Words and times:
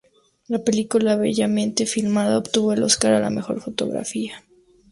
La 0.47 0.57
película, 0.63 1.15
bellamente 1.15 1.85
filmada, 1.85 2.39
obtuvo 2.39 2.73
el 2.73 2.81
Oscar 2.81 3.13
a 3.13 3.19
la 3.19 3.29
mejor 3.29 3.61
fotografía. 3.61 4.43